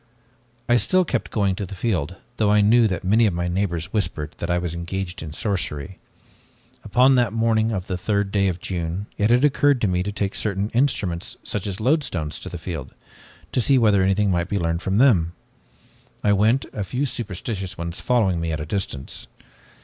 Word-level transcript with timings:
"I 0.67 0.77
still 0.77 1.05
kept 1.05 1.29
going 1.29 1.53
to 1.53 1.65
the 1.67 1.75
field, 1.75 2.15
though 2.37 2.49
I 2.49 2.61
knew 2.61 2.87
that 2.87 3.03
many 3.03 3.27
of 3.27 3.35
my 3.35 3.47
neighbors 3.47 3.93
whispered 3.93 4.33
that 4.39 4.49
I 4.49 4.57
was 4.57 4.73
engaged 4.73 5.21
in 5.21 5.31
sorcery. 5.31 5.99
Upon 6.83 7.13
that 7.13 7.33
morning 7.33 7.71
of 7.71 7.85
the 7.85 7.99
third 7.99 8.31
day 8.31 8.47
of 8.47 8.59
June, 8.59 9.05
it 9.19 9.29
had 9.29 9.45
occurred 9.45 9.79
to 9.81 9.87
me 9.87 10.01
to 10.01 10.11
take 10.11 10.33
certain 10.33 10.71
instruments, 10.71 11.37
such 11.43 11.67
as 11.67 11.79
loadstones, 11.79 12.39
to 12.39 12.49
the 12.49 12.57
field, 12.57 12.95
to 13.51 13.61
see 13.61 13.77
whether 13.77 14.01
anything 14.01 14.31
might 14.31 14.49
be 14.49 14.57
learned 14.57 14.81
with 14.81 14.97
them. 14.97 15.33
I 16.23 16.33
went, 16.33 16.65
a 16.73 16.83
few 16.83 17.05
superstitious 17.05 17.77
ones 17.77 18.01
following 18.01 18.39
me 18.39 18.51
at 18.51 18.59
a 18.59 18.65
distance. 18.65 19.27